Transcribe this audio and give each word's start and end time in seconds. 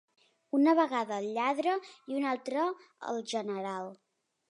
Una 0.59 0.73
vegada 0.79 1.19
al 1.21 1.27
lladre, 1.35 1.77
i 2.09 2.19
una 2.23 2.33
altra 2.35 2.67
al 3.13 3.25
general. 3.37 3.97